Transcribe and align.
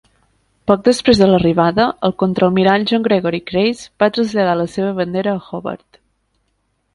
Poc 0.69 0.79
després 0.85 1.19
de 1.23 1.27
l'arribada, 1.31 1.85
el 2.09 2.15
contraalmirall 2.23 2.87
John 2.93 3.05
Gregory 3.09 3.41
Crace 3.51 3.93
va 4.05 4.09
traslladar 4.17 4.57
la 4.63 4.67
seva 4.79 4.97
bandera 5.03 5.35
a 5.37 5.45
"Hobart". 5.51 6.01